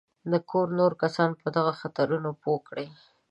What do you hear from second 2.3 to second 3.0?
پوه کړي.